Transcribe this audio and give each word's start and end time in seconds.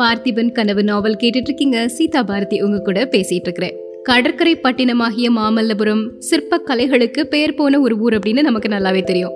பார்த்திபன் 0.00 0.52
கனவு 0.52 0.84
நாவல் 0.84 1.16
கேட்டுட்டு 1.16 1.48
இருக்கீங்க 1.48 1.88
சீதா 1.88 2.22
பாரதி 2.22 2.62
உங்க 2.62 2.78
கூட 2.78 3.04
பேசிட்டு 3.04 3.32
இருக்கிறேன் 3.32 3.76
கடற்கரை 4.02 4.56
பட்டினமாகிய 4.56 5.30
மாமல்லபுரம் 5.36 6.08
சிற்ப 6.18 6.62
கலைகளுக்கு 6.66 7.24
பெயர் 7.24 7.54
போன 7.54 7.80
ஒரு 7.80 7.98
ஊர் 7.98 8.14
அப்படின்னு 8.14 8.40
நமக்கு 8.40 8.68
நல்லாவே 8.68 9.02
தெரியும். 9.02 9.32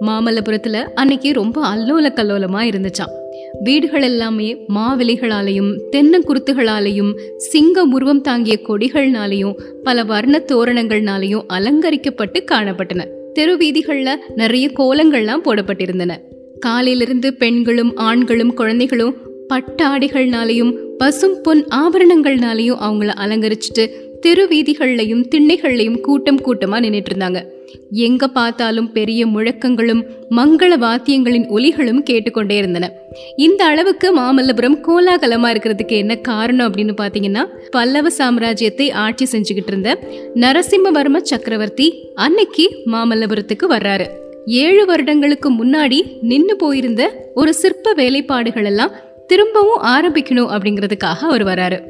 மாமல்லபுரத்துல 0.00 0.72
அன்னைக்கு 0.72 1.32
ரொம்ப 1.32 1.74
அல்லோல 1.74 2.04
கல்லோலமா 2.04 2.60
இருந்துச்சாம். 2.60 3.12
வீடுகள் 3.60 4.02
எல்லாமே 4.02 4.56
மாவிலைகளாலையும் 4.74 5.80
தென்னங்குருத்துகளாலையும் 5.92 7.20
சிங்க 7.36 7.82
உருவம் 7.82 8.20
தாங்கிய 8.20 8.58
கொடிகள்னாலையும் 8.68 9.54
பல 9.82 10.04
வர்ண 10.04 10.42
தோரணங்கள்னாலையும் 10.46 11.42
அலங்கரிக்கப்பட்டு 11.48 12.44
காணப்பட்டன. 12.44 13.04
தெரு 13.32 13.56
வீதிகள்ல 13.56 14.10
நிறைய 14.34 14.70
கோலங்கள்லாம் 14.78 15.44
போடப்பட்டிருந்தன. 15.44 16.16
காலையிலிருந்து 16.60 17.34
பெண்களும் 17.34 17.96
ஆண்களும் 17.96 18.54
குழந்தைகளும் 18.54 19.16
பட்டாடைகள்னாலையும் 19.48 20.72
பசும் 20.98 21.36
பொன் 21.42 21.64
ஆபரணங்கள்னாலையும் 21.74 22.82
அவங்கள 22.86 23.10
அலங்கரிச்சுட்டு 23.24 23.84
தெருவீதிகள்லையும் 24.22 25.26
திண்ணைகள்லையும் 25.34 26.00
கூட்டம் 26.00 26.40
கூட்டமாக 26.40 26.86
நின்றுட்டு 26.86 27.12
இருந்தாங்க 27.12 27.40
எங்க 27.90 28.28
பார்த்தாலும் 28.28 28.92
பெரிய 28.92 29.26
முழக்கங்களும் 29.26 30.02
மங்கள 30.30 30.72
வாத்தியங்களின் 30.78 31.46
ஒலிகளும் 31.48 32.02
கேட்டுக்கொண்டே 32.02 32.56
இருந்தன. 32.56 32.90
இந்த 33.36 33.64
அளவுக்கு 33.64 34.08
மாமல்லபுரம் 34.18 34.78
கோலாகலமா 34.86 35.48
இருக்கிறதுக்கு 35.52 35.96
என்ன 36.02 36.14
காரணம் 36.16 36.66
அப்படின்னு 36.68 36.94
பாத்தீங்கன்னா 37.00 37.44
பல்லவ 37.70 38.10
சாம்ராஜ்யத்தை 38.18 38.92
ஆட்சி 38.92 39.26
செஞ்சுக்கிட்டு 39.32 39.66
இருந்த 39.66 39.98
நரசிம்மவர்ம 40.34 41.22
சக்கரவர்த்தி 41.22 41.88
அன்னைக்கு 42.14 42.66
மாமல்லபுரத்துக்கு 42.86 43.68
வர்றாரு. 43.70 44.06
ஏழு 44.46 44.84
வருடங்களுக்கு 44.86 45.50
முன்னாடி 45.52 45.98
நின்று 46.22 46.56
போயிருந்த 46.56 47.02
ஒரு 47.34 47.54
சிற்ப 47.54 47.92
வேலைப்பாடுகள் 47.92 48.64
எல்லாம் 48.64 48.94
திரும்பவும் 49.26 49.82
ஆரம்பிக்கணும் 49.82 50.50
அப்படிங்கிறதுக்காக 50.54 51.20
அவர் 51.30 51.44
வராரு. 51.44 51.80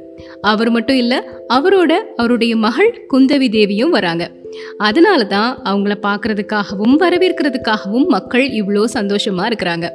அவர் 0.41 0.71
மட்டும் 0.71 0.97
இல்லை 0.97 1.19
அவரோட 1.49 1.93
அவருடைய 2.17 2.57
மகள் 2.57 3.07
குந்தவி 3.13 3.49
தேவியும் 3.49 3.91
வராங்க. 3.91 4.31
அதனால 4.79 5.25
தான் 5.25 5.59
அவங்கள 5.65 5.95
பார்க்கறதுக்காகவும் 6.03 6.97
வரவேற்கிறதுக்காகவும் 7.01 8.07
மக்கள் 8.07 8.49
இவ்வளோ 8.49 8.85
சந்தோஷமாக 8.85 9.55
இருக்கிறாங்க. 9.55 9.89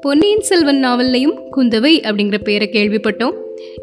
பொன்னியின் 0.00 0.40
செல்வன் 0.40 0.84
நாவல்லையும் 0.84 1.36
குந்தவை 1.56 1.92
அப்படிங்கிற 2.00 2.38
பேரை 2.44 2.68
கேள்விப்பட்டோம். 2.72 3.34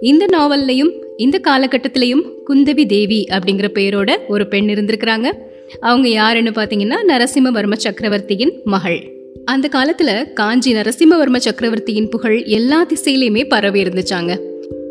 இந்த 0.02 0.26
நாவல்லையும் 0.38 0.92
இந்த 1.18 1.40
காலகட்டத்திலையும் 1.48 2.24
குந்தவி 2.50 2.86
தேவி 2.86 3.28
அப்படிங்கிற 3.32 3.68
பேரோட 3.74 4.18
ஒரு 4.28 4.48
பெண் 4.48 4.70
இருந்திருக்கிறாங்க. 4.70 5.32
அவங்க 5.80 6.08
யாருன்னு 6.08 6.50
பார்த்தீங்கன்னா 6.50 6.98
நரசிம்மவர்ம 7.08 7.74
சக்கரவர்த்தியின் 7.74 8.62
மகள். 8.64 9.17
அந்த 9.46 9.70
காலத்துல 9.72 10.34
காஞ்சி 10.34 10.74
நரசிம்மவர்ம 10.74 11.36
சக்கரவர்த்தியின் 11.36 12.10
புகழ் 12.10 12.44
எல்லா 12.44 12.86
திசையிலையுமே 12.86 13.48
பரவி 13.48 13.84
இருந்துச்சாங்க. 13.84 14.40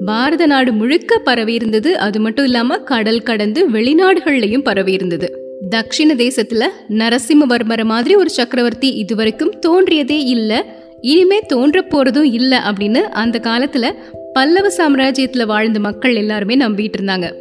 பாரத 0.04 0.46
நாடு 0.46 0.72
முழுக்க 0.72 1.18
பரவி 1.18 1.54
இருந்தது 1.54 1.98
அது 1.98 2.20
மட்டும் 2.20 2.44
இல்லாம 2.44 2.78
கடல் 2.78 3.22
கடந்து 3.22 3.70
வெளிநாடுகள்லயும் 3.70 4.62
பரவி 4.62 4.92
இருந்தது. 4.92 5.58
தக்ஷிண 5.70 6.14
தேசத்துல 6.14 6.64
நரசிம்மவர்மர 6.88 7.84
மாதிரி 7.84 8.14
ஒரு 8.14 8.30
சக்கரவர்த்தி 8.30 8.92
இதுவரைக்கும் 8.92 9.54
தோன்றியதே 9.66 10.18
இல்ல 10.24 10.64
இனிமே 11.00 11.40
தோன்ற 11.40 11.80
போறதும் 11.80 12.32
இல்ல 12.32 12.58
அப்படின்னு 12.58 13.00
அந்த 13.00 13.40
காலத்துல 13.42 13.94
பல்லவ 14.32 14.68
சாம்ராஜ்யத்துல 14.76 15.46
வாழ்ந்த 15.46 15.80
மக்கள் 15.80 16.14
எல்லாருமே 16.14 16.56
நம்பிட்டு 16.56 16.92
இருந்தாங்க. 17.00 17.32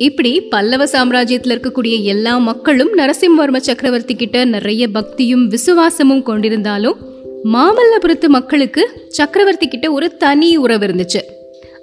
இப்படி 0.00 0.40
பல்லவ 0.40 0.84
சாம்ராஜ்யத்தில் 0.84 1.54
இருக்கக்கூடிய 1.54 2.02
எல்லா 2.02 2.38
மக்களும் 2.38 2.96
நரசிம்மவர்ம 2.96 3.56
சக்கரவர்த்தி 3.56 4.14
கிட்ட 4.14 4.44
நிறைய 4.44 4.88
பக்தியும் 4.88 5.48
விசுவாசமும் 5.48 6.22
கொண்டிருந்தாலும் 6.26 6.96
மாமல்லபுரத்து 7.44 8.26
மக்களுக்கு 8.26 8.90
சக்கரவர்த்தி 9.08 9.68
கிட்ட 9.68 9.92
ஒரு 9.92 10.16
தனி 10.16 10.56
உறவு 10.56 10.86
இருந்துச்சு. 10.86 11.20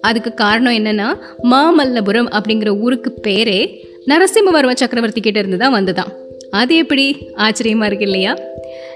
அதுக்கு 0.02 0.34
காரணம் 0.34 0.74
என்னன்னா 0.74 1.18
மாமல்லபுரம் 1.44 2.32
அப்படிங்கிற 2.40 2.80
ஊருக்கு 2.80 3.14
பேரே 3.24 3.80
நரசிம்மவர்ம 4.08 4.74
சக்கரவர்த்தி 4.74 5.22
கிட்ட 5.22 5.40
இருந்து 5.40 5.58
தான் 5.58 5.76
வந்ததான் 5.76 6.12
அது 6.50 6.76
எப்படி? 6.76 7.18
ஆச்சரியமா 7.36 7.86
இருக்கு 7.86 8.06
இல்லையா? 8.06 8.38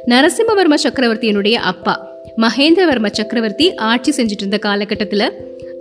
நரசிம்மவர்ம 0.08 0.76
சக்கரவர்த்தியினுடைய 0.84 1.54
அப்பா 1.54 1.96
மகேந்திரவர்ம 2.38 3.08
சக்கரவர்த்தி 3.12 3.76
ஆட்சி 3.76 4.24
செஞ்சுட்டு 4.24 4.42
இருந்த 4.42 4.58
காலகட்டத்தில் 4.58 5.32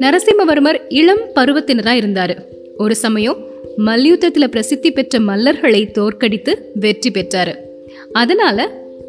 நரசிம்மவர்மர் 0.01 0.81
இளம் 0.89 1.25
பருவத்தினராக 1.35 2.01
இருந்தார். 2.05 2.59
ஒரு 2.83 2.95
சமயம் 3.05 3.39
மல்யுத்தத்தில் 3.87 4.53
பிரசித்தி 4.55 4.91
பெற்ற 4.91 5.19
மல்லர்களை 5.19 5.81
தோற்கடித்து 5.97 6.53
வெற்றி 6.75 7.11
பெற்றாரு. 7.11 7.55
அதனால 8.13 8.59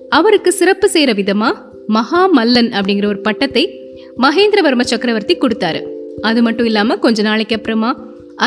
அவருக்கு 0.10 0.52
சிறப்பு 0.52 0.88
செய்கிற 0.90 1.12
விதமா 1.20 1.50
மகா 1.88 2.22
மல்லன் 2.38 2.70
அப்படிங்கிற 2.78 3.08
ஒரு 3.14 3.22
பட்டத்தை 3.28 3.64
மகேந்திரவர்ம 4.18 4.86
சக்கரவர்த்தி 4.92 5.36
கொடுத்தாரு. 5.38 5.82
அது 6.22 6.42
மட்டும் 6.42 6.66
இல்லாம 6.66 6.98
கொஞ்ச 7.06 7.22
நாளைக்கு 7.22 7.56
அப்புறமா 7.56 7.92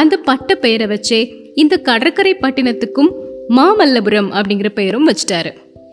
அந்த 0.01 0.15
பட்ட 0.29 0.55
பெயரை 0.55 0.87
வச்சே 0.87 1.21
இந்த 1.55 1.75
கடற்கரை 1.89 2.35
பட்டினத்துக்கும் 2.41 3.11
மாமல்லபுரம் 3.59 4.31
அப்படிங்கிற 4.39 4.69
பெயரும் 4.79 5.09
வச்சிட்டாரு. 5.09 5.51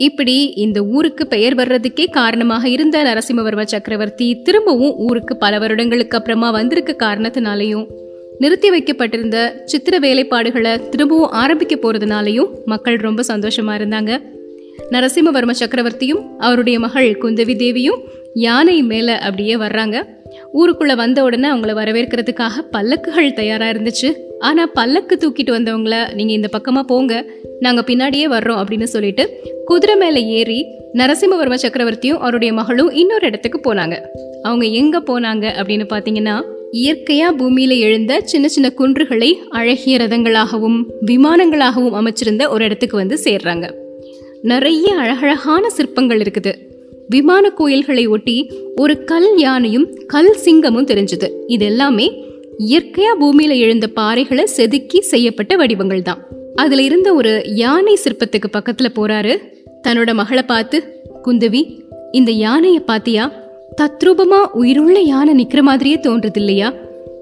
இப்படி 0.07 0.35
இந்த 0.65 0.79
ஊருக்கு 0.95 1.23
பெயர் 1.27 1.55
வர்றதுக்கே 1.55 2.05
காரணமாக 2.11 2.63
இருந்த 2.75 2.97
நரசிம்மவர்ம 3.07 3.63
சக்கரவர்த்தி 3.73 4.27
திரும்பவும் 4.45 4.95
ஊருக்கு 5.07 5.33
பல 5.37 5.59
வருடங்களுக்கு 5.63 6.17
அப்புறமா 6.17 6.49
வந்திருக்க 6.51 6.93
காரணத்தினாலையும் 7.05 7.85
நிறுத்தி 8.41 8.69
வைக்கப்பட்டிருந்த 8.69 9.61
சித்திர 9.65 9.99
வேலைப்பாடுகளை 9.99 10.89
திரும்பவும் 10.89 11.29
ஆரம்பிக்க 11.29 11.75
போறதுனாலையும் 11.75 12.49
மக்கள் 12.65 12.95
ரொம்ப 12.95 13.23
சந்தோஷமா 13.27 13.73
இருந்தாங்க. 13.79 14.11
நரசிம்மவர்ம 14.91 15.53
சக்கரவர்த்தியும் 15.59 16.23
அவருடைய 16.37 16.79
மகள் 16.79 17.17
குந்தவி 17.21 17.55
தேவியும் 17.55 17.99
யானை 18.33 18.81
மேல 18.81 19.17
அப்படியே 19.17 19.55
வர்றாங்க. 19.55 20.03
ஊருக்குள்ள 20.53 20.95
வந்த 20.95 21.23
உடனே 21.23 21.47
அவங்கள 21.49 21.73
வரவேற்கிறதுக்காக 21.79 22.65
பல்லக்குகள் 22.71 23.33
தயாரா 23.33 23.67
இருந்துச்சு. 23.67 24.09
ஆனா 24.39 24.65
பல்லக்கு 24.65 25.17
தூக்கிட்டு 25.21 25.51
வந்தவங்கள 25.57 26.13
நீங்க 26.13 26.33
இந்த 26.33 26.49
பக்கமா 26.57 26.81
போங்க 26.81 27.25
நாங்க 27.59 27.81
பின்னாடியே 27.87 28.27
வர்றோம் 28.35 28.61
அப்படின்னு 28.61 28.83
சொல்லிட்டு 28.83 29.29
குதிரை 29.65 29.95
மேல 29.95 30.19
ஏறி 30.19 30.65
நரசிம்மவர்ம 30.93 31.57
சக்கரவர்த்தியும் 31.61 32.23
அவருடைய 32.25 32.53
மகளும் 32.53 32.91
இன்னொரு 32.91 33.27
இடத்துக்கு 33.27 33.59
போனாங்க. 33.63 33.97
அவங்க 34.41 34.65
எங்க 34.65 34.99
போனாங்க 34.99 35.45
அப்படின்னு 35.61 35.85
பாத்தீங்கன்னா 35.89 36.35
இயற்கையாக 36.71 37.35
பூமியில 37.37 37.79
எழுந்த 37.79 38.21
சின்ன 38.23 38.47
சின்ன 38.47 38.69
குன்றுகளை 38.69 39.39
அழகிய 39.49 39.97
ரதங்களாகவும் 39.97 40.83
விமானங்களாகவும் 41.05 41.97
அமைச்சிருந்த 41.99 42.49
ஒரு 42.49 42.65
இடத்துக்கு 42.65 42.97
வந்து 42.97 43.19
சேர்றாங்க. 43.23 43.71
நிறைய 44.41 44.95
அழகழகான 44.95 45.69
சிற்பங்கள் 45.69 46.19
இருக்குது. 46.19 46.53
விமான 47.07 47.49
கோயில்களை 47.49 48.07
ஒட்டி 48.07 48.51
ஒரு 48.75 49.03
கல் 49.03 49.37
யானையும் 49.37 49.87
கல் 50.07 50.37
சிங்கமும் 50.45 50.87
தெரிஞ்சது. 50.87 51.29
இது 51.47 51.65
எல்லாமே 51.65 52.23
இயற்கையா 52.57 53.13
பூமியில 53.19 53.57
எழுந்த 53.57 53.89
பாறைகளை 53.95 54.43
செதுக்கி 54.43 55.01
செய்யப்பட்ட 55.01 55.55
வடிவங்கள் 55.55 56.01
தான். 56.01 56.27
அதுல 56.55 56.81
இருந்த 56.81 57.13
ஒரு 57.13 57.41
யானை 57.45 57.97
சிற்பத்துக்கு 58.03 58.49
பக்கத்தில் 58.51 58.95
போகிறாரு 58.95 59.37
தன்னோட 59.87 60.13
மகளை 60.13 60.43
பார்த்து 60.43 61.03
குந்தவி 61.23 61.79
இந்த 62.11 62.31
யானையை 62.31 62.81
பார்த்தியா? 62.87 63.31
தத்ரூபமா 63.79 64.39
உயிருள்ள 64.51 64.99
யானை 64.99 65.47
நிக்கிற 65.47 65.61
மாதிரியே 65.61 65.95
தோன்றது 65.95 66.35
இல்லையா 66.35 66.73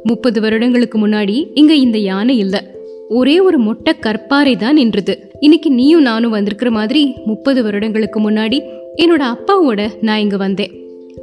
முப்பது 0.04 0.42
வருடங்களுக்கு 0.42 1.08
முன்னாடி 1.08 1.52
இங்க 1.54 1.74
இந்த 1.74 1.98
யானை 1.98 2.38
இல்ல. 2.38 2.76
ஒரே 3.10 3.40
ஒரு 3.40 3.58
மொட்டை 3.58 3.94
கற்பாறை 4.02 4.58
தான் 4.58 4.74
நின்றது. 4.74 5.32
இன்னைக்கு 5.40 5.72
நீயும் 5.72 6.02
நானும் 6.02 6.32
வந்திருக்கிற 6.32 6.72
மாதிரி 6.72 7.16
முப்பது 7.26 7.64
வருடங்களுக்கு 7.64 8.30
முன்னாடி 8.30 8.62
என்னோட 8.96 9.24
அப்பாவோட 9.26 9.90
நான் 10.02 10.20
இங்க 10.20 10.38
வந்தேன். 10.38 10.72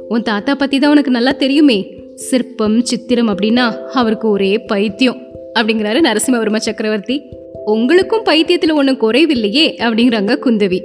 உன் 0.07 0.21
தாத்தா 0.21 0.55
பத்தி 0.55 0.79
தான் 0.79 0.91
உனக்கு 0.91 1.11
நல்லா 1.11 1.31
தெரியுமே. 1.31 1.93
சிற்பம் 2.15 2.81
சித்திரம் 2.81 3.29
அப்படின்னா 3.29 3.71
அவருக்கு 3.93 4.29
ஒரே 4.29 4.57
பைத்தியம் 4.57 5.17
அப்படிங்கிறாரு 5.59 5.99
நரசிம்மவர்ம 6.01 6.55
சக்கரவர்த்தி. 6.55 7.21
உங்களுக்கும் 7.65 8.23
பைத்தியத்தில் 8.23 8.71
ஒன்றும் 8.71 9.01
குறைவில்லையே 9.01 9.67
அப்படிங்கிறாங்க 9.77 10.37
குந்தவி. 10.45 10.81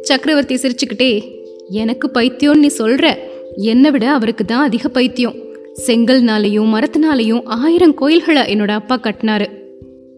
சக்கரவர்த்தி 0.00 0.54
சிரிச்சுக்கிட்டே 0.54 1.22
எனக்கு 1.68 2.10
பைத்தியம்னு 2.14 2.64
நீ 2.64 2.66
சொல்கிற 2.66 3.30
என்னை 3.56 3.90
விட 3.90 4.10
அவருக்கு 4.10 4.44
தான் 4.44 4.62
அதிக 4.62 4.88
பைத்தியம். 4.88 5.34
செங்கல்னாலையும் 5.86 6.72
மரத்தினாலையும் 6.74 7.42
ஆயிரம் 7.44 7.94
கோயில்களை 7.94 8.42
என்னோட 8.42 8.68
அப்பா 8.68 9.00
கட்டினாரு. 9.02 9.46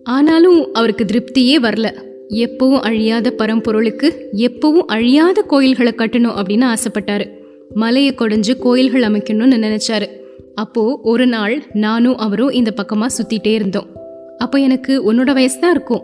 ஆனாலும் 0.05 0.73
அவருக்கு 0.73 1.05
திருப்தியே 1.05 1.57
வரல. 1.63 2.03
எப்பவும் 2.31 2.81
அழியாத 2.81 3.35
பரம்பொருளுக்கு 3.39 4.13
எப்பவும் 4.37 4.85
அழியாத 4.87 5.43
கோயில்களை 5.43 5.93
கட்டணும் 5.97 6.37
அப்படின்னு 6.37 6.75
ஆசைப்பட்டாரு. 6.75 7.29
மலையை 7.75 8.15
கொடைஞ்சு 8.15 8.59
கோயில்கள் 8.59 9.03
அமைக்கணும்னு 9.03 9.61
நினைச்சாரு. 9.67 10.07
அப்போ 10.55 11.01
ஒரு 11.03 11.27
நாள் 11.27 11.63
நானும் 11.73 12.17
அவரும் 12.17 12.51
இந்த 12.51 12.73
பக்கமா 12.77 13.07
சுத்திட்டே 13.19 13.55
இருந்தோம். 13.55 13.87
அப்போ 14.39 14.59
எனக்கு 14.59 15.13
உன்னோட 15.13 15.33
வயசு 15.33 15.61
தான் 15.61 15.71
இருக்கும். 15.71 16.03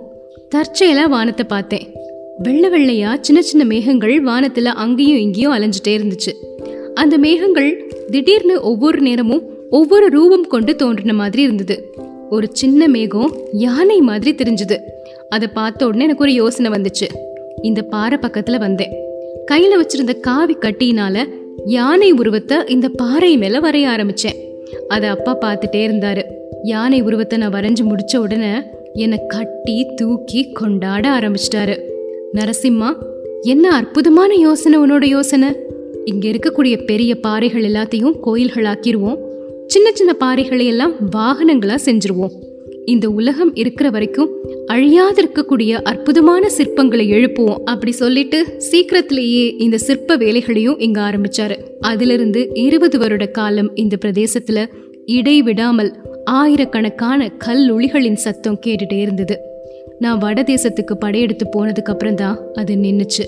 தற்செயலா 0.55 1.09
வானத்தை 1.09 1.47
பார்த்தேன். 1.47 1.95
வெள்ளை 2.39 2.71
வெள்ளையா 2.71 3.21
சின்ன 3.21 3.43
சின்ன 3.43 3.65
மேகங்கள் 3.65 4.23
வானத்துல 4.23 4.65
அங்கேயும் 4.65 5.19
இங்கேயும் 5.19 5.53
அலைஞ்சிட்டே 5.53 5.99
இருந்துச்சு. 5.99 6.33
அந்த 7.01 7.19
மேகங்கள் 7.19 7.71
திடீர்னு 8.11 8.63
ஒவ்வொரு 8.63 9.01
நேரமும் 9.01 9.43
ஒவ்வொரு 9.71 10.07
ரூபம் 10.11 10.47
கொண்டு 10.47 10.77
தோன்றின 10.77 11.13
மாதிரி 11.13 11.43
இருந்தது. 11.43 11.77
ஒரு 12.31 12.47
சின்ன 12.53 12.89
மேகம் 12.89 13.33
யானை 13.53 13.99
மாதிரி 14.01 14.31
தெரிஞ்சுது. 14.35 14.77
அதை 15.29 15.49
பார்த்த 15.49 15.87
உடனே 15.87 16.05
எனக்கு 16.05 16.23
ஒரு 16.23 16.33
யோசனை 16.33 16.71
வந்துச்சு. 16.71 17.07
இந்த 17.63 17.83
பாறை 17.83 18.19
பக்கத்துல 18.23 18.59
வந்தேன். 18.59 18.93
கையில 19.51 19.79
வச்சிருந்த 19.81 20.21
காவி 20.21 20.57
கட்டியினால 20.61 21.25
யானை 21.67 22.13
உருவத்தை 22.13 22.57
இந்த 22.69 22.89
பாறை 22.89 23.37
மேல 23.37 23.61
வரைய 23.61 23.87
ஆரம்பிச்சேன். 23.95 24.39
அதை 24.89 25.09
அப்பா 25.09 25.39
பார்த்துட்டே 25.41 25.81
இருந்தாரு. 25.89 26.23
யானை 26.63 27.01
உருவத்தை 27.01 27.39
நான் 27.39 27.53
வரைஞ்சு 27.53 27.85
முடிச்ச 27.85 28.17
உடனே 28.17 28.53
என்னை 28.95 29.19
கட்டி 29.29 29.87
தூக்கி 29.97 30.53
கொண்டாட 30.53 31.09
ஆரம்பிச்சிட்டாரு. 31.09 31.77
நரசிம்மா 32.35 32.91
என்ன 33.43 33.67
அற்புதமான 33.71 34.35
யோசனை 34.35 34.79
உன்னோட 34.79 35.05
யோசனை? 35.05 35.49
இங்கே 36.11 36.31
இருக்கக்கூடிய 36.31 36.77
பெரிய 36.85 37.13
பாறைகள் 37.21 37.67
எல்லாத்தையும் 37.71 38.17
கோயில்களாக்கிடுவோம் 38.27 39.19
சின்ன 39.67 39.89
சின்ன 39.93 40.13
பாறைகளை 40.21 40.65
எல்லாம் 40.67 40.95
வாகனங்களா 41.17 41.77
செஞ்சிருவோம். 41.87 42.33
இந்த 42.85 43.07
உலகம் 43.09 43.51
இருக்கிற 43.55 43.87
வரைக்கும் 43.91 44.31
அழியாது 44.67 45.19
இருக்கக்கூடிய 45.23 45.73
அற்புதமான 45.91 46.45
சிற்பங்களை 46.57 47.05
எழுப்புவோம் 47.17 47.61
அப்படி 47.65 47.93
சொல்லிட்டு 47.93 48.39
சீக்கிரத்திலேயே 48.59 49.45
இந்த 49.57 49.79
சிற்ப 49.79 50.17
வேலைகளையும் 50.17 50.79
இங்க 50.79 50.99
ஆரம்பிச்சாரு. 51.01 51.57
அதிலிருந்து 51.81 52.43
இருபது 52.55 52.99
வருட 52.99 53.27
காலம் 53.27 53.71
இந்த 53.75 53.97
பிரதேசத்துல 54.05 54.61
இடைவிடாமல் 55.07 55.93
ஆயிரக்கணக்கான 56.25 57.31
கல்லுளிகளின் 57.45 58.21
சத்தம் 58.27 58.61
கேட்டுட்டே 58.67 59.01
இருந்தது. 59.01 59.37
நான் 59.99 60.19
வட 60.19 60.41
தேசத்துக்கு 60.43 60.95
படையெடுத்து 60.99 61.47
போனதுக்கு 61.55 61.93
அப்புறம் 61.95 62.15
தான் 62.15 62.37
அது 62.55 62.75
நின்றுச்சு 62.75 63.25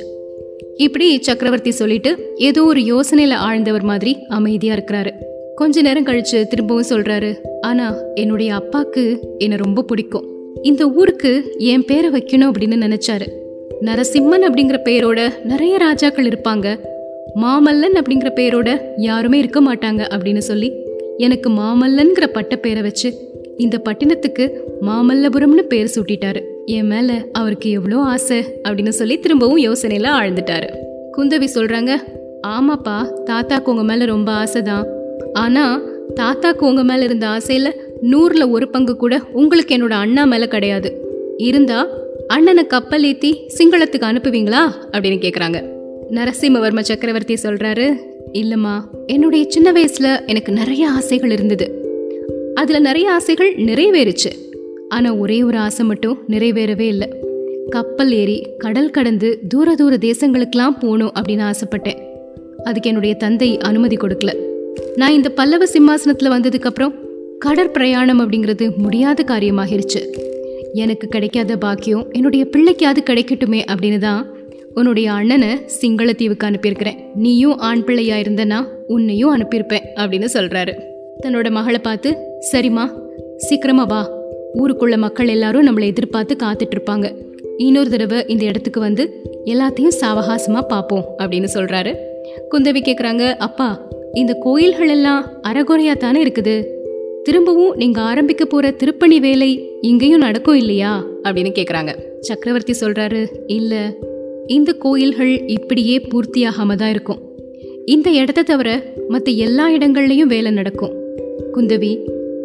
இப்படி 0.82 1.22
சக்கரவர்த்தி 1.22 1.70
சொல்லிட்டு 1.70 2.32
ஏதோ 2.36 2.64
ஒரு 2.64 2.80
யோசனையில 2.80 3.32
ஆழ்ந்தவர் 3.32 3.82
மாதிரி 3.82 4.18
அமைதியா 4.28 4.74
இருக்கிறாரு. 4.74 5.10
கொஞ்ச 5.54 5.82
நேரம் 5.82 6.06
கழிச்சு 6.06 6.46
திரும்பவும் 6.46 6.90
சொல்றாரு 6.90 7.34
ஆனா 7.60 7.94
என்னுடைய 8.14 8.54
அப்பாக்கு 8.54 9.18
என்னை 9.38 9.56
ரொம்ப 9.56 9.82
பிடிக்கும். 9.82 10.26
இந்த 10.62 10.86
ஊருக்கு 10.86 11.54
என் 11.58 11.84
பேரை 11.84 12.10
வைக்கணும் 12.10 12.50
அப்படின்னு 12.50 12.86
நினைச்சாரு. 12.86 13.26
நரசிம்மன் 13.80 14.46
அப்படிங்கிற 14.48 14.78
பெயரோட 14.84 15.44
நிறைய 15.44 15.76
ராஜாக்கள் 15.76 16.26
இருப்பாங்க. 16.26 16.78
மாமல்லன் 17.42 17.94
அப்படிங்கிற 17.94 18.30
பெயரோட 18.34 18.78
யாருமே 18.96 19.38
இருக்க 19.38 19.60
மாட்டாங்க 19.60 20.02
அப்படின்னு 20.14 20.38
சொல்லி 20.38 20.72
எனக்கு 21.16 21.50
மாமல்லன்கிற 21.50 22.26
பட்ட 22.32 22.56
பேரை 22.56 22.82
வச்சு 22.82 23.14
இந்த 23.56 23.82
பட்டினத்துக்கு 23.84 24.50
மாமல்லபுரம்னு 24.82 25.62
பேர் 25.62 25.92
சூட்டிட்டாரு. 25.94 26.42
என் 26.66 26.86
மேல 26.86 27.24
அவருக்கு 27.32 27.70
எவ்வளோ 27.70 27.98
ஆசை 27.98 28.44
அப்படின்னு 28.68 28.88
சொல்லி 28.88 29.18
திரும்பவும் 29.18 29.58
யோசனையில 29.58 30.08
ஆழ்ந்துட்டாரு. 30.20 30.68
குந்தவி 31.16 31.48
சொல்றாங்க 31.54 31.96
ஆமாப்பா 32.46 33.12
தாத்தாக்கு 33.24 33.70
உங்க 33.70 33.82
மேல 33.82 34.04
ரொம்ப 34.04 34.32
ஆசை 34.32 34.62
தான் 34.62 34.86
ஆனா 35.32 35.80
தாத்தாக்கு 36.20 36.58
உங்க 36.58 36.82
மேல 36.82 37.04
இருந்த 37.04 37.26
ஆசையில 37.26 37.70
நூறுல 38.02 38.50
ஒரு 38.50 38.68
பங்கு 38.68 38.96
கூட 38.96 39.20
உங்களுக்கு 39.32 39.74
என்னோட 39.74 39.90
அண்ணா 39.90 40.24
மேல 40.24 40.48
கிடையாது. 40.48 41.00
இருந்தா 41.36 41.88
அண்ணனை 42.26 42.66
கப்பல் 42.66 43.04
ஏத்தி 43.04 43.46
சிங்களத்துக்கு 43.58 44.06
அனுப்புவீங்களா? 44.12 44.60
அப்படின்னு 44.90 45.30
கேக்குறாங்க. 45.30 45.70
நரசிம்மவர்ம 46.10 46.80
சக்கரவர்த்தி 46.80 47.34
சொல்றாரு 47.34 47.96
இல்லம்மா 48.32 48.80
என்னுடைய 49.06 49.44
சின்ன 49.48 49.72
வயசுல 49.72 50.26
எனக்கு 50.26 50.52
நிறைய 50.52 50.90
ஆசைகள் 50.90 51.30
இருந்தது. 51.30 51.90
அதுல 52.54 52.78
நிறைய 52.78 53.12
ஆசைகள் 53.12 53.54
நிறைவேறுச்சு. 53.54 54.32
ஆனால் 54.96 55.16
ஒரே 55.16 55.38
ஒரு 55.42 55.58
ஆசை 55.58 55.84
மட்டும் 55.86 56.16
நிறைவேறவே 56.28 56.86
இல்லை. 56.94 57.08
கப்பல் 57.68 58.12
ஏறி 58.12 58.38
கடல் 58.58 58.90
கடந்து 58.90 59.28
தூர 59.48 59.74
தூர 59.74 59.96
தேசங்களுக்கெல்லாம் 59.96 60.78
போகணும் 60.80 61.12
அப்படின்னு 61.18 61.44
ஆசைப்பட்டேன். 61.50 62.00
அதுக்கு 62.64 62.90
என்னுடைய 62.90 63.14
தந்தை 63.14 63.48
அனுமதி 63.68 63.96
கொடுக்கல. 63.96 64.32
நான் 64.96 65.12
இந்த 65.12 65.28
பல்லவ 65.28 65.66
சிம்மாசனத்தில் 65.66 66.34
வந்ததுக்கப்புறம் 66.34 66.94
கடற்பிரயாணம் 67.44 68.20
அப்படிங்கிறது 68.22 68.66
முடியாத 68.76 69.24
காரியமாகிருச்சு. 69.30 70.00
எனக்கு 70.74 71.06
கிடைக்காத 71.08 71.56
பாக்கியம் 71.56 72.04
என்னுடைய 72.12 72.42
பிள்ளைக்காவது 72.52 73.00
கிடைக்கட்டுமே 73.10 73.60
அப்படின்னு 73.72 73.98
தான் 73.98 74.22
உன்னுடைய 74.74 75.06
அண்ணனை 75.12 75.50
சிங்களத்தீவுக்கு 75.80 76.46
அனுப்பியிருக்கிறேன். 76.48 77.00
நீயும் 77.14 77.58
ஆண் 77.68 77.84
பிள்ளையா 77.84 78.16
இருந்தனா 78.16 78.58
உன்னையும் 78.86 79.34
அனுப்பியிருப்பேன் 79.36 79.88
அப்படின்னு 80.00 80.28
சொல்றாரு. 80.36 80.74
தன்னோட 81.24 81.50
மகளை 81.50 81.80
பார்த்து 81.82 82.10
சரிம்மா 82.52 82.84
சீக்கிரமா 83.36 83.84
வா 83.84 84.02
ஊருக்குள்ள 84.54 84.96
மக்கள் 84.96 85.28
எல்லாரும் 85.28 85.66
நம்மளை 85.66 85.84
எதிர்பார்த்து 85.84 86.36
காத்துட்டு 86.42 86.70
இருப்பாங்க 86.74 87.14
இன்னொரு 87.56 87.90
தடவை 87.90 88.24
இந்த 88.26 88.44
இடத்துக்கு 88.44 88.80
வந்து 88.80 89.22
எல்லாத்தையும் 89.44 89.92
சாவகாசமா 90.00 90.62
பார்ப்போம் 90.62 91.04
அப்படின்னு 91.18 91.48
சொல்றாரு. 91.54 91.94
குந்தவி 92.50 92.80
கேட்குறாங்க 92.80 93.34
அப்பா 93.34 93.88
இந்த 94.12 94.36
கோயில்கள் 94.40 94.88
எல்லாம் 94.88 95.26
அறகுறையா 95.48 95.96
தானே 95.96 96.24
இருக்குது? 96.24 96.66
திரும்பவும் 97.22 97.74
நீங்க 97.74 98.00
ஆரம்பிக்க 98.00 98.44
போற 98.44 98.70
திருப்பணி 98.70 99.20
வேலை 99.20 99.78
இங்கேயும் 99.80 100.20
நடக்கும் 100.20 100.54
இல்லையா? 100.54 101.04
அப்படின்னு 101.22 101.52
கேக்குறாங்க. 101.58 101.96
சக்கரவர்த்தி 102.20 102.72
சொல்றாரு 102.80 103.26
இல்ல 103.46 103.94
இந்த 104.46 104.72
கோயில்கள் 104.72 105.46
இப்படியே 105.46 105.98
பூர்த்தியாகாம 105.98 106.74
தான் 106.74 106.90
இருக்கும். 106.90 107.18
இந்த 107.86 108.10
இடத்த 108.10 108.42
தவிர 108.42 108.82
மற்ற 109.08 109.32
எல்லா 109.32 109.70
இடங்கள்லையும் 109.70 110.28
வேலை 110.34 110.52
நடக்கும். 110.52 110.92
குந்தவி 111.52 111.98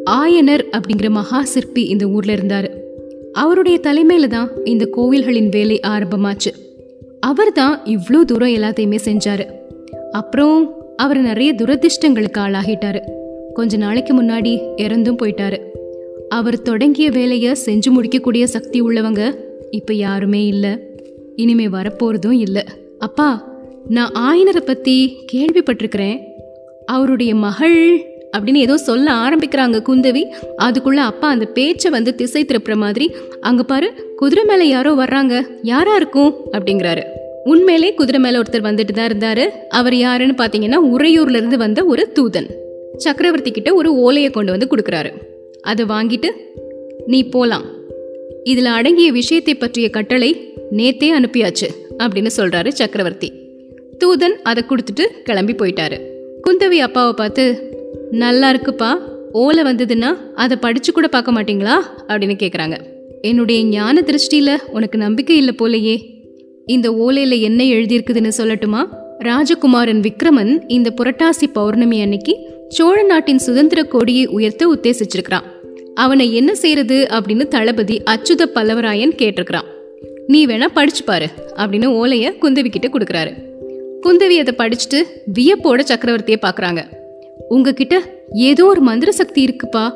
ஆயனர் 0.08 0.64
அப்படிங்கிற 0.72 1.10
மகா 1.10 1.44
சிற்பி 1.44 1.84
இந்த 1.84 2.06
ஊர்ல 2.06 2.32
இருந்தார். 2.32 2.70
அவருடைய 3.34 3.80
தலைமையில 3.84 4.28
தான் 4.28 4.50
இந்த 4.64 4.90
கோவில்களின் 4.98 5.50
வேலை 5.50 5.80
ஆரம்பமாச்சு. 5.88 6.52
அவர் 7.20 7.52
தான் 7.52 7.80
இவ்வளோ 7.86 8.22
தூரம் 8.22 8.50
எல்லாத்தையுமே 8.50 8.98
செஞ்சாரு. 9.06 9.46
அப்புறம் 10.12 10.74
அவர் 10.98 11.18
நிறைய 11.18 11.54
துரதிர்ஷ்டங்களுக்கு 11.54 12.38
ஆளாகிட்டாரு. 12.38 13.00
கொஞ்ச 13.54 13.78
நாளைக்கு 13.78 14.22
முன்னாடி 14.22 14.62
இறந்தும் 14.78 15.18
போயிட்டாரு. 15.24 15.58
அவர் 16.30 16.62
தொடங்கிய 16.62 17.10
வேலையை 17.10 17.56
செஞ்சு 17.66 17.90
முடிக்கக்கூடிய 17.90 18.48
சக்தி 18.48 18.82
உள்ளவங்க 18.82 19.36
இப்போ 19.70 19.94
யாருமே 19.94 20.46
இல்லை. 20.46 20.70
இனிமே 21.36 21.68
வரப்போறதும் 21.68 22.40
இல்லை. 22.40 22.64
அப்பா 23.00 23.48
நான் 23.88 24.12
ஆயனரை 24.12 24.60
பற்றி 24.60 25.18
கேள்விப்பட்டிருக்கிறேன். 25.34 26.20
அவருடைய 26.86 27.36
மகள் 27.36 28.06
அப்படின்னு 28.38 28.64
ஏதோ 28.66 28.78
சொல்ல 28.78 29.12
ஆரம்பிக்கிறாங்க 29.12 29.78
குந்தவி. 29.90 30.24
அதுக்குள்ள 30.64 31.02
அப்பா 31.12 31.30
அந்த 31.30 31.46
பேச்சை 31.46 31.92
வந்து 31.92 32.16
திசை 32.16 32.46
திருப்புற 32.46 32.76
மாதிரி 32.76 33.16
அங்க 33.42 33.64
பாரு 33.64 34.14
குதிரை 34.16 34.44
மேல 34.44 34.64
யாரோ 34.64 34.94
வர்றாங்க 34.94 35.42
யாரா 35.64 35.96
இருக்கும்? 35.96 36.36
அப்படிங்கிறாரு. 36.52 37.04
உண்மையிலே 37.44 37.94
குதிரை 37.94 38.22
மேல 38.22 38.40
ஒருத்தர் 38.40 38.68
வந்துட்டு 38.70 38.92
தான் 38.92 39.10
இருந்தாரு. 39.10 39.48
அவர் 39.70 39.96
யாருன்னு 39.96 40.34
பாத்தீங்கன்னா 40.34 40.80
உறையூர்ல 40.94 41.36
இருந்து 41.36 41.58
வந்த 41.58 41.86
ஒரு 41.86 42.12
தூதன். 42.20 42.50
சக்கரவர்த்தி 42.98 43.52
கிட்ட 43.52 43.74
ஒரு 43.74 43.96
ஓலையை 43.96 44.30
கொண்டு 44.30 44.52
வந்து 44.52 44.68
கொடுக்குறாரு. 44.72 45.12
அதை 45.62 45.86
வாங்கிட்டு 45.86 46.30
நீ 47.06 47.24
போலாம். 47.24 47.66
இதில் 48.44 48.66
அடங்கிய 48.66 49.12
விஷயத்தை 49.12 49.56
பற்றிய 49.56 49.90
கட்டளை 49.90 50.54
நேத்தே 50.72 51.10
அனுப்பியாச்சு 51.20 51.68
அப்படின்னு 51.98 52.30
சொல்கிறாரு 52.38 52.68
சக்கரவர்த்தி. 52.68 53.32
தூதன் 54.06 54.36
அதை 54.44 54.64
கொடுத்துட்டு 54.64 55.06
கிளம்பி 55.24 55.54
போயிட்டாரு. 55.54 55.98
குந்தவி 56.48 56.78
அப்பாவை 56.78 57.14
பார்த்து 57.14 57.44
நல்லா 58.12 58.52
இருக்குப்பா 58.52 58.98
ஓலை 59.32 59.64
வந்ததுன்னா 59.64 60.16
அதை 60.36 60.58
படிச்சு 60.58 60.92
கூட 60.92 61.08
பார்க்க 61.08 61.32
மாட்டீங்களா? 61.32 61.74
அப்படின்னு 62.08 62.38
கேட்குறாங்க 62.44 62.78
என்னுடைய 63.22 63.64
ஞான 63.64 64.02
திருஷ்டியில் 64.02 64.58
உனக்கு 64.72 64.98
நம்பிக்கை 64.98 65.38
இல்லை 65.38 65.56
போலையே. 65.58 66.26
இந்த 66.66 66.92
ஓலையில் 66.92 67.42
என்ன 67.42 67.64
எழுதியிருக்குதுன்னு 67.64 68.32
சொல்லட்டுமா? 68.38 68.88
ராஜகுமாரன் 69.20 70.02
விக்ரமன் 70.02 70.64
இந்த 70.68 70.94
புரட்டாசி 70.98 71.48
பௌர்ணமி 71.54 72.02
அன்னைக்கு 72.02 72.38
சோழ 72.70 73.04
நாட்டின் 73.04 73.38
சுதந்திர 73.38 73.84
கொடியை 73.84 74.26
உயர்த்த 74.26 74.68
உத்தேசிச்சிருக்கிறான். 74.68 75.44
அவனை 75.96 76.36
என்ன 76.36 76.56
செய்யறது 76.56 77.08
அப்படின்னு 77.10 77.48
தளபதி 77.48 78.02
அச்சுத 78.04 78.46
பல்லவராயன் 78.56 79.16
கேட்டிருக்கிறான். 79.18 79.68
நீ 80.28 80.46
வேணா 80.46 80.66
படிச்சு 80.74 81.04
பாரு 81.04 81.28
அப்படின்னு 81.56 81.86
ஓலையை 81.86 82.32
குந்தவி 82.42 82.70
கிட்ட 82.70 82.88
கொடுக்குறாரு. 82.88 83.34
குந்தவி 84.02 84.46
அதை 84.46 84.54
படிச்சுட்டு 84.58 85.04
வியப்போட 85.40 85.80
சக்கரவர்த்தியை 85.80 86.36
பார்க்கறாங்க. 86.42 86.84
உங்ககிட்ட 87.50 88.02
ஏதோ 88.34 88.66
ஒரு 88.66 88.82
மந்திர 88.82 89.12
சக்தி 89.12 89.42
இருக்குப்பா. 89.46 89.94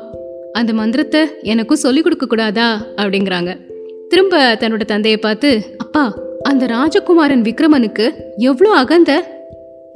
அந்த 0.52 0.72
மந்திரத்தை 0.72 1.20
எனக்கும் 1.42 1.76
சொல்லி 1.76 2.00
கொடுக்க 2.00 2.26
கூடாதா? 2.26 2.86
அப்படிங்கிறாங்க. 2.96 3.60
திரும்ப 4.08 4.54
தன்னோட 4.60 4.84
தந்தையை 4.84 5.20
பார்த்து 5.20 5.62
அப்பா 5.78 6.14
அந்த 6.42 6.66
ராஜகுமாரன் 6.66 7.42
விக்ரமனுக்கு 7.42 8.14
எவ்வளோ 8.36 8.70
அகந்த? 8.70 9.12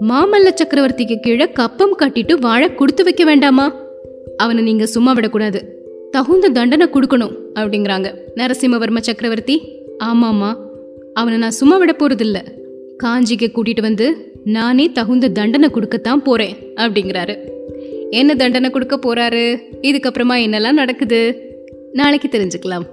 மாமல்ல 0.08 0.48
சக்கரவர்த்திக்கு 0.54 1.16
கீழே 1.20 1.52
கப்பம் 1.52 1.96
கட்டிட்டு 1.98 2.32
வாழ 2.40 2.70
கொடுத்து 2.70 3.04
வைக்க 3.04 3.24
வேண்டாமா? 3.24 3.74
அவனை 4.36 4.62
நீங்க 4.62 4.86
சும்மா 4.86 5.12
விடக்கூடாது. 5.12 5.60
தகுந்த 6.10 6.48
தண்டனை 6.48 6.86
கொடுக்கணும் 6.86 7.34
அப்படிங்கிறாங்க. 7.54 8.14
நரசிம்மவர்ம 8.34 9.00
சக்கரவர்த்தி 9.00 9.56
ஆமாம்மா 10.04 10.56
அவனை 11.14 11.38
நான் 11.38 11.50
சும்மா 11.50 11.76
விட 11.76 11.92
போறதில்ல. 11.92 12.38
காஞ்சிக்கு 13.04 13.48
கூட்டிட்டு 13.54 13.80
வந்து 13.80 14.06
நானே 14.46 14.92
தகுந்த 14.92 15.28
தண்டனை 15.28 15.68
கொடுக்கத்தான் 15.68 16.22
போறேன் 16.22 16.56
அப்படிங்கிறாரு. 16.76 17.38
என்ன 18.10 18.34
தண்டனை 18.34 18.70
கொடுக்க 18.70 18.96
போறாரு? 18.96 19.58
இதுக்கப்புறமா 19.82 20.36
என்னெல்லாம் 20.44 20.72
நடக்குது? 20.72 21.20
நாளைக்கு 21.92 22.28
தெரிஞ்சுக்கலாம். 22.28 22.86